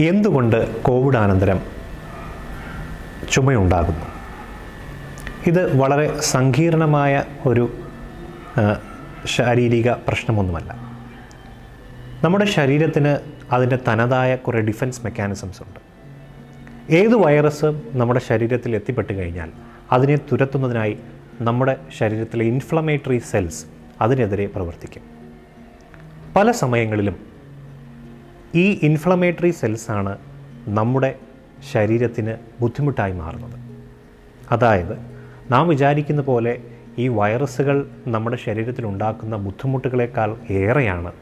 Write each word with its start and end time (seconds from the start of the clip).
എന്തുകൊണ്ട് 0.00 0.82
കോവിഡ് 0.82 1.16
അനന്തരം 1.16 1.60
ചുമയുണ്ടാകുന്നു? 3.32 4.06
ഇത് 5.46 5.76
വളരെ 5.76 6.20
സങ്കീർണമായ 6.20 7.24
ഒരു 7.46 7.72
ശാരീരിക 9.26 9.90
പ്രശ്നമൊന്നുമല്ല. 9.90 10.76
നമ്മുടെ 12.24 12.44
ശരീരത്തിന് 12.44 13.18
അതിന്റെ 13.52 13.78
തനതായ 13.88 14.36
കുറേ 14.36 14.60
ഡിഫൻസ് 14.60 15.00
മെക്കാനിസംസ് 15.04 15.62
ഉണ്ട്. 15.62 15.80
ഏത് 16.94 17.14
വൈറസ് 17.14 17.82
നമ്മുടെ 17.92 18.20
ശരീരത്തിൽ 18.20 18.74
എത്തിപ്പെട്ട് 18.74 19.12
കഴിഞ്ഞാൽ 19.12 19.50
അതിനെ 19.92 20.16
തുരത്തുന്നതിനായി 20.16 20.98
നമ്മുടെ 21.40 21.76
ശരീരത്തിലെ 21.98 22.44
ഇൻഫ്ലമേറ്ററി 22.44 23.18
സെൽസ് 23.18 23.64
അതിനെതിരെ 24.00 24.46
പ്രവർത്തിക്കും. 24.46 25.13
പല 26.36 26.50
സമയങ്ങളിലും 26.50 27.16
ഈ 28.54 28.78
ഇൻഫ്ലമേറ്ററി 28.82 29.50
സെൽസാണ് 29.50 30.18
നമ്മുടെ 30.66 31.14
ശരീരത്തിന് 31.72 32.34
ബുദ്ധിമുട്ടായി 32.60 33.12
മാറുന്നത്. 33.12 33.60
അതായത് 34.50 34.98
നാം 35.50 35.68
വിചാരിക്കുന്ന 35.68 36.22
പോലെ 36.22 36.62
ഈ 36.98 37.08
വൈറസുകൾ 37.08 37.88
നമ്മുടെ 38.06 38.36
ശരീരത്തിൽ 38.36 38.86
ഉണ്ടാക്കുന്ന 38.86 39.36
ബുദ്ധിമുട്ടുകളെക്കാൾ 39.36 40.36
ഏറെയാണ് 40.50 41.12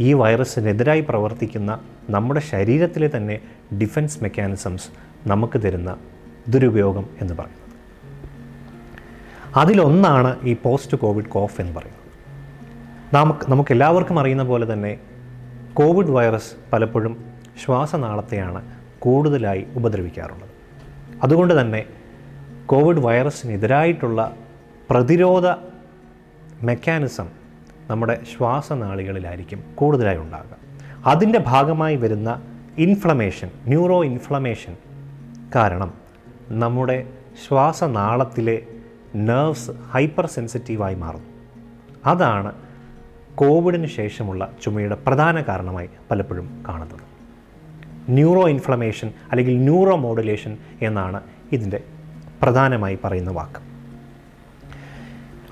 ഈ 0.00 0.12
വൈറസിനെതിരായി 0.12 1.00
പ്രവർത്തിക്കുന്ന 1.00 1.80
നമ്മുടെ 2.10 2.40
ശരീരത്തിലെ 2.40 3.10
തന്നെ 3.16 3.40
ഡിഫൻസ് 3.80 4.22
മെക്കാനിസംസ് 4.22 4.88
നമുക്ക് 5.28 5.60
തരുന്ന 5.60 5.96
ദുരുപയോഗം 6.48 7.06
എന്ന് 7.20 7.34
പറയുന്നത്. 7.34 7.64
അതിലൊന്നാണ് 9.56 10.40
ഈ 10.42 10.56
പോസ്റ്റ് 10.62 10.96
കോവിഡ് 10.96 11.26
കോഫ് 11.26 11.60
എന്ന് 11.60 11.74
പറയുന്നത്. 11.74 12.03
നമുക്ക് 13.14 13.50
നമുക്ക് 13.50 13.72
എല്ലാവർക്കും 13.72 14.20
അറിയുന്ന 14.20 14.42
പോലെ 14.42 14.72
തന്നെ 14.72 14.98
കോവിഡ് 15.74 16.10
വൈറസ് 16.10 16.52
പലപ്പോഴും 16.72 17.24
ശ്വാസനാളത്തെയാണ് 17.64 18.62
കൂടുതലായി 18.98 19.66
ഉപദ്രവിക്കാറുള്ളത്. 19.76 20.48
അതുകൊണ്ട് 21.22 21.60
തന്നെ 21.60 21.84
കോവിഡ് 22.66 22.98
വൈറസിനെതിരായിട്ടുള്ള 22.98 24.34
പ്രതിരോധ 24.90 25.48
മെക്കാനിസം 26.62 27.28
നമ്മുടെ 27.90 28.20
ശ്വാസനാളികളിലായിരിക്കും 28.36 29.64
കൂടുതലായി 29.74 30.16
ഉണ്ടാകുക. 30.16 30.56
അതിന്റെ 31.06 31.38
ഭാഗമായി 31.38 31.96
വരുന്ന 31.96 32.42
ഇൻഫ്ലമേഷൻ 32.78 33.50
ന്യൂറോ 33.66 34.04
ഇൻഫ്ലമേഷൻ 34.04 34.76
കാരണം 35.54 35.94
നമ്മുടെ 36.48 37.06
ശ്വാസനാളത്തിലെ 37.48 38.62
നെർവ്സ് 39.16 39.70
ഹൈപ്പർ 39.92 40.26
സെൻസിറ്റീവായി 40.26 40.94
മാറുന്നു. 40.94 41.26
അതാണ് 42.06 42.52
കോവിഡിന് 43.34 43.86
ശേഷമുള്ള 43.86 44.52
ചുമയുടെ 44.62 44.94
പ്രധാന 44.94 45.42
കാരണമായി 45.42 45.88
പലപ്പോഴും 46.10 46.64
കാണുന്നത്. 46.68 47.14
ന്യൂറോ 48.08 48.48
ഇൻഫ്ലമേഷൻ 48.48 49.12
അല്ലെങ്കിൽ 49.30 49.58
ന്യൂറോ 49.58 49.96
മോഡുലേഷൻ 49.96 50.58
എന്നാണ് 50.82 51.20
ഇതിന്റെ 51.52 51.80
പ്രധാനമായി 52.42 52.98
പറയുന്ന 53.04 53.30
വാക്ക്. 53.30 53.60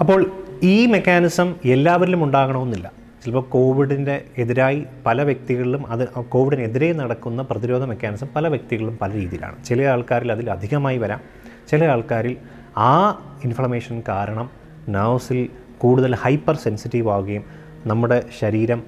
അപ്പോൾ 0.01 0.31
ഈ 0.63 0.87
മെക്കാനിസം 0.87 1.55
എല്ലാവരിലും 1.65 2.25
ഉണ്ടാകണമെന്നില്ല. 2.25 2.93
ചിലപ്പോൾ 3.25 3.41
കോവിഡിന്റെ 3.41 4.25
എതിരായി 4.39 4.85
പല 5.07 5.23
വ്യക്തികളിലും 5.23 5.87
അത് 5.87 6.09
കോവിഡിനെതിരെ 6.09 6.93
നടക്കുന്ന 6.93 7.43
പ്രതിരോധ 7.43 7.83
മെക്കാനിസം 7.83 8.27
പല 8.37 8.49
വ്യക്തികളിലും 8.49 8.99
പല 9.03 9.13
രീതിയിലാണ്. 9.13 9.65
ചില 9.65 9.83
ആൾക്കാരിൽ 9.83 10.33
അതിൽ 10.33 10.51
അധികമായി 10.51 10.99
വരാം. 10.99 11.21
ചില 11.69 11.85
ആൾക്കാരിൽ 11.85 12.37
ആ 12.77 13.11
ഇൻഫ്ലമേഷൻ 13.45 14.03
കാരണം 14.09 14.51
നർവ്സിൽ 14.89 15.49
കൂടുതൽ 15.79 16.15
ഹൈപ്പർ 16.15 16.55
സെൻസിറ്റീവ് 16.55 17.11
ആവുകയും 17.11 17.63
നമ്മുടെ 17.87 18.23
ശരീരം 18.41 18.83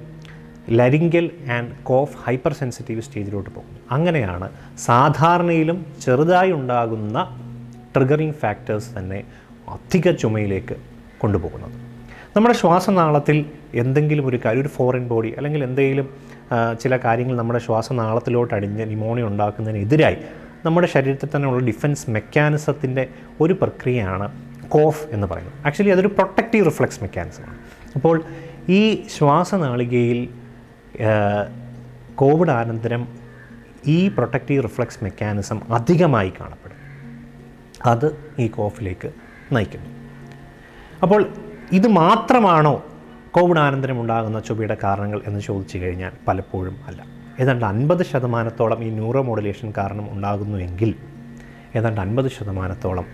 laryngeal 0.71 1.31
and 1.53 1.73
cough 1.83 2.17
hyper 2.27 2.53
sensitive 2.53 3.01
സ്റ്റേജിലോട്ട് 3.01 3.51
പോകും. 3.51 3.77
അങ്ങനെയാണ് 3.91 4.49
സാധാരണയിലും 4.79 5.87
ചെറുതായി 6.05 6.53
ഉണ്ടാകുന്ന 6.53 7.19
ട്രിഗറിങ് 7.97 8.33
ഫാക്ടേഴ്സ് 8.33 8.99
തന്നെ 8.99 9.25
അധിക 9.69 10.11
ചുമയിലേക്ക് 10.11 10.77
കൊണ്ടുപോകുന്നത്. 11.19 11.73
നമ്മുടെ 12.37 12.55
ശ്വാസനാളത്തിൽ 12.55 13.45
എന്തെങ്കിലും 13.75 14.27
ഒരു 14.27 14.41
കാര്യം 14.45 14.61
ഒരു 14.61 14.69
ഫോറിൻ 14.69 15.09
ബോഡി 15.09 15.35
അല്ലെങ്കിൽ 15.37 15.65
എന്തെങ്കിലും 15.65 16.09
ചില 16.83 16.97
കാര്യങ്ങൾ 16.97 17.37
നമ്മുടെ 17.37 17.59
ശ്വാസനാളത്തിലോട്ട് 17.59 18.55
അടിഞ്ഞ് 18.55 18.87
ന്യൂമോണിയ 18.87 19.25
ഉണ്ടാക്കുന്നതിനെതിരായി 19.25 20.17
നമ്മുടെ 20.67 20.87
ശരീരത്തിൽ 20.87 21.29
തന്നെയുള്ള 21.37 21.65
ഡിഫൻസ് 21.65 22.11
മെക്കാനിസത്തിന്റെ 22.11 23.09
ഒരു 23.41 23.53
പ്രക്രിയയാണ് 23.53 24.27
കോഫ് 24.69 25.07
എന്ന് 25.11 25.27
പറയുന്നത്. 25.27 25.67
ആക്ച്വലി 25.67 25.91
അതൊരു 25.91 26.09
പ്രൊട്ടക്റ്റീവ് 26.09 26.67
റിഫ്ലക്സ് 26.67 27.01
മെക്കാനിസമാണ്. 27.03 27.59
അപ്പോൾ 27.95 28.25
ഈ 28.69 29.07
ശ്വാസനാളികയിൽ 29.19 30.29
കോവിഡ് 32.15 32.51
അനന്തരം 32.51 33.09
ഈ 33.87 34.09
പ്രൊട്ടക്റ്റീവ് 34.09 34.63
റിഫ്ലക്സ് 34.63 35.05
മെക്കാനിസം 35.05 35.73
അധികമായി 35.75 36.33
കാണപ്പെടും. 36.41 36.77
അത് 37.87 38.17
ഈ 38.39 38.47
കോഫിലേക്ക് 38.47 39.11
നയിക്കുന്നു. 39.53 39.91
അപ്പോൾ 41.03 41.27
ഇത് 41.73 41.89
മാത്രമാണോ 41.89 42.85
കോവിഡ് 43.31 43.59
അനന്തരം 43.59 44.01
ഉണ്ടാകുന്ന 44.01 44.41
ചുവയുടെ 44.41 44.77
കാരണങ്ങൾ 44.85 45.23
എന്ന് 45.27 45.41
ചോദിച്ചു 45.41 45.79
കഴിഞ്ഞാൽ 45.79 46.13
പലപ്പോഴും 46.29 46.77
അല്ല. 46.87 47.05
ഏതാണ്ട് 47.41 47.65
അൻപത് 47.65 48.03
ശതമാനത്തോളം 48.03 48.85
ഈ 48.85 48.91
ന്യൂറോ 48.91 49.23
മോഡുലേഷൻ 49.23 49.73
കാരണം 49.79 50.13
ഉണ്ടാകുന്നുവെങ്കിൽ 50.13 50.95
ഏതാണ്ട് 51.77 52.01
അൻപത് 52.01 52.31
ശതമാനത്തോളം 52.31 53.07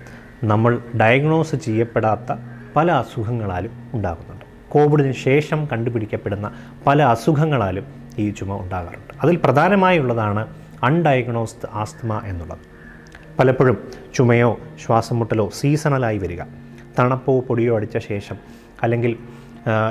നമ്മൾ 0.45 0.79
ഡയഗ്നോസ് 1.01 1.57
ചെയ്യപ്പെടാത്ത 1.57 2.37
പല 2.77 2.93
അസുഖങ്ങളാലും 2.93 3.91
ഉണ്ടാകുന്നുണ്ട് 3.95 4.30
കോവിഡിന് 4.71 5.13
ശേഷം 5.13 5.61
കണ്ടുപിടിക്കപ്പെടുന്ന 5.73 6.53
പല 6.87 7.03
അസുഖങ്ങളാലും 7.03 7.87
ഈ 8.19 8.31
ചുമ 8.31 8.57
ഉണ്ടാകാറുണ്ട്. 8.57 9.15
അതിൽ 9.23 9.37
പ്രധാനമായുള്ളതാണ് 9.45 10.43
അൺഡയഗ്നോസ്ഡ് 10.83 11.69
ആസ്തമ 11.73 12.21
എന്നുള്ളത്. 12.25 12.59
പലപ്പോഴും 13.39 13.77
ചുമയോ 14.15 14.59
ശ്വാസം 14.87 15.19
മുട്ടലോ 15.19 15.51
സീസണലായി 15.61 16.19
വരിക. 16.19 16.43
തണുപ്പോ 16.99 17.41
പൊടിയോ 17.41 17.77
അടിച്ച 17.77 17.99
ശേഷം 17.99 18.37
അല്ലെങ്കിൽ 18.83 19.17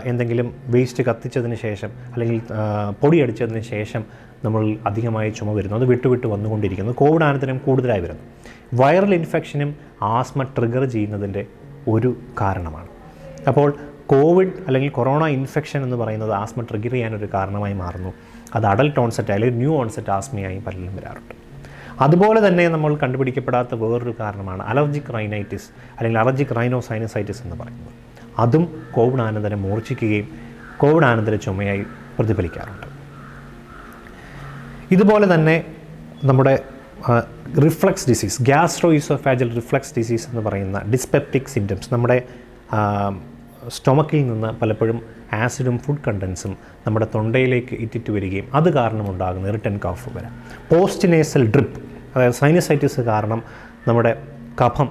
എന്തെങ്കിലും 0.05 0.47
വേസ്റ്റ് 0.65 1.03
കത്തിച്ചതിന് 1.03 1.55
ശേഷം 1.55 1.89
അല്ലെങ്കിൽ 2.13 2.41
പൊടിയടിച്ചതിന് 3.01 3.61
ശേഷം 3.61 4.03
നമ്മൾ 4.43 4.77
അധികമായി 4.85 5.29
ചുമ 5.29 5.51
വരുന്നു. 5.53 5.75
അത് 5.75 5.85
വിട്ടുവിട്ട് 5.85 6.27
വന്നുകൊണ്ടിരിക്കുന്നു. 6.27 6.91
കോവിഡ് 6.91 7.23
അനന്തരം 7.23 7.57
കൂടുതലായി 7.57 8.01
വരുന്നു. 8.01 8.23
വൈറൽ 8.73 9.13
ഇൻഫെക്ഷനും 9.15 9.75
ആസ്മ 10.01 10.43
ട്രിഗർ 10.43 10.85
ചെയ്യുന്നതിന്റെ 10.85 11.45
ഒരു 11.87 12.15
കാരണമാണ്. 12.41 12.87
അപ്പോൾ 13.47 13.69
കോവിഡ് 14.09 14.53
അല്ലെങ്കിൽ 14.67 14.89
കൊറോണ 14.89 15.25
ഇൻഫെക്ഷൻ 15.25 15.83
എന്ന് 15.83 15.95
പറയുന്നത് 15.95 16.31
ആസ്മ 16.31 16.61
ട്രിഗർ 16.61 16.91
ചെയ്യാനൊരു 16.91 17.29
കാരണമായി 17.33 17.73
മാറുന്നു. 17.73 18.13
അത് 18.55 18.65
അഡൽട്ട് 18.65 18.99
ഓൺസെറ്റ് 18.99 19.31
അല്ലെങ്കിൽ 19.31 19.57
ന്യൂ 19.57 19.75
ഓൺസെറ്റ് 19.75 20.09
ആസ്മയായി 20.09 20.59
പലരും 20.59 20.95
വരാറുണ്ട്. 20.95 21.33
അതുപോലെ 22.01 22.47
തന്നെ 22.47 22.67
നമ്മൾ 22.67 22.95
കണ്ടുപിടിക്കപ്പെടാത്ത 22.95 23.75
വേറൊരു 23.75 24.15
കാരണമാണ് 24.19 24.63
അലർജിക് 24.63 25.13
റൈനൈറ്റിസ് 25.13 25.69
അല്ലെങ്കിൽ 25.97 26.19
അലർജിക് 26.19 26.55
റൈനോസൈനസൈറ്റിസ് 26.57 27.41
എന്ന് 27.43 27.55
പറയുന്നത്. 27.55 27.91
അതും 28.39 28.83
കോവിഡ് 28.91 29.21
ആനന്തരം 29.21 29.61
മൂർച്ഛിക്കുകയും 29.61 30.27
കോവിഡ് 30.77 31.05
അനന്തര 31.05 31.35
ചുമയായി 31.35 31.83
പ്രതിഫലിക്കാറുണ്ട്. 32.19 32.87
ഇതുപോലെ 34.91 35.33
തന്നെ 35.33 35.63
നമ്മുടെ 36.23 36.59
reflux 37.65 38.09
disease 38.09 38.41
gastro 38.41 38.93
oesophageal 38.93 39.55
reflux 39.55 39.93
disease 39.97 40.29
എന്ന് 40.29 40.41
പറയുന്ന 40.41 40.81
ഡിസ്പെപ്റ്റിക് 40.91 41.51
സിംറ്റംസ് 41.53 41.93
നമ്മുടെ 41.93 42.23
സ്റ്റൊമക്കിൽ 43.69 44.27
നിന്ന് 44.27 44.59
പലപ്പോഴും 44.59 45.01
ആസിഡും 45.33 45.79
ഫുഡ് 45.79 45.97
കണ്ടൻസും 46.07 46.57
നമ്മുടെ 46.87 47.07
തൊണ്ടയിലേക്ക് 47.15 47.75
ഇറ്റിറ്റ് 47.75 48.11
വരികയും 48.11 48.55
അത് 48.55 48.73
കാരണമുണ്ടാകുന്ന 48.73 49.51
റിട്ടൺ 49.51 49.79
കഫ് 49.85 50.17
വരാം. 50.17 50.43
പോസ്റ്റിനേസൽ 50.71 51.51
ഡ്രിപ്പ് 51.51 51.79
അതായത് 52.15 52.33
സൈനസൈറ്റിസ് 52.33 53.01
കാരണം 53.01 53.43
നമ്മുടെ 53.87 54.23
കഫം 54.65 54.89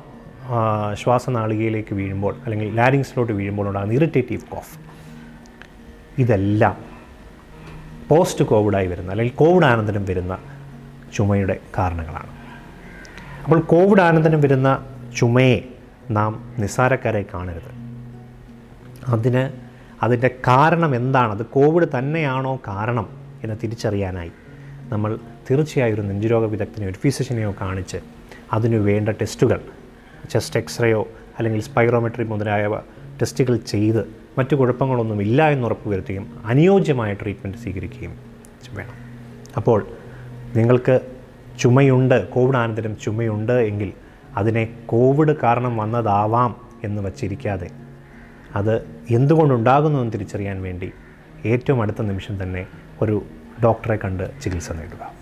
ശ്വാസനാളികയിലേക്ക് 0.94 1.94
വീഴുമ്പോൾ 1.94 2.37
അല്ലെങ്കിൽ 2.44 2.75
ലാരിങ്സിലോട്ട് 2.75 3.33
വീഴുമ്പോൾ 3.33 3.69
ഉണ്ടാകുന്ന 3.69 3.94
ഇറിറ്റേറ്റീവ് 3.94 4.41
കോഫ് 4.41 4.78
ഇതെല്ലാം 6.19 6.76
പോസ്റ്റ് 8.08 8.44
കോവിഡായി 8.44 8.87
വരുന്ന 8.87 9.11
അല്ലെങ്കിൽ 9.11 9.35
കോവിഡ് 9.35 9.64
ആനന്തരം 9.64 10.05
വരുന്ന 10.05 10.38
ചുമയുടെ 11.14 11.56
കാരണങ്ങളാണ്. 11.79 12.31
അപ്പോൾ 13.44 13.61
കോവിഡ് 13.61 14.00
ആനന്തരം 14.00 14.41
വരുന്ന 14.41 14.85
ചുമയെ 15.17 15.61
നാം 16.11 16.55
നിസ്സാരക്കാരെ 16.58 17.25
കാണരുത്. 17.35 17.88
അതിന് 19.08 19.52
അതിന്റെ 20.02 20.28
കാരണം 20.28 20.94
എന്താണ്? 20.96 21.32
അത് 21.32 21.46
കോവിഡ് 21.46 21.88
തന്നെയാണോ 21.99 22.60
കാരണം 22.69 23.06
എന്ന് 23.44 23.56
തിരിച്ചറിയാനായി 23.62 24.32
നമ്മൾ 24.93 25.19
തീർച്ചയായും 25.50 25.94
ഒരു 25.94 26.00
നെഞ്ചുരോഗ 26.00 26.44
വിദഗ്ധനെയോ 26.44 26.90
ഒരു 26.90 26.99
ഫിസിഷ്യനെയോ 26.99 27.55
കാണിച്ച് 27.60 27.96
അതിനു 28.52 28.76
വേണ്ട 28.76 29.08
ടെസ്റ്റുകൾ 29.08 29.60
ചെസ്റ്റ് 30.31 30.60
എക്സ്റേയോ 30.60 31.08
അല്ലെങ്കിൽ 31.38 31.60
സ്പൈറോമെട്രി 31.60 32.25
മുതലായവ 32.25 32.76
ടെസ്റ്റുകൾ 33.20 33.56
ചെയ്ത് 33.56 34.06
മറ്റു 34.38 34.56
കുഴപ്പങ്ങളൊന്നും 34.56 35.20
ഇല്ല 35.20 35.49
എന്ന് 35.49 35.64
ഉറപ്പുവരുത്തുകയും 35.64 36.43
അനുയോജ്യമായ 36.44 37.14
ട്രീറ്റ്മെന്റ് 37.14 37.58
സ്വീകരിക്കുകയും 37.58 38.19
വേണം. 38.70 38.94
അപ്പോൾ 39.56 39.87
നിങ്ങൾക്ക് 40.56 41.00
ചുമയുണ്ട് 41.58 42.28
കോവിഡ് 42.28 42.56
അനന്തരം 42.56 42.99
ചുമയുണ്ട് 42.99 43.52
എങ്കിൽ 43.52 43.93
അതിനെ 44.37 44.69
കോവിഡ് 44.87 45.37
കാരണം 45.43 45.76
വന്നതാവാം 45.76 46.56
എന്ന് 46.84 47.02
വച്ചിരിക്കാതെ 47.02 47.70
അത് 48.55 48.87
എന്തുകൊണ്ടുണ്ടാകുന്നു 49.11 49.99
എന്ന് 49.99 50.12
തിരിച്ചറിയാൻ 50.12 50.62
വേണ്ടി 50.62 50.93
ഏറ്റവും 51.47 51.83
അടുത്ത 51.83 52.03
നിമിഷം 52.03 52.43
തന്നെ 52.43 52.67
ഒരു 53.03 53.23
ഡോക്ടറെ 53.65 53.97
കണ്ട് 53.97 54.43
ചികിത്സ 54.43 54.73
നേടുക. 54.73 55.18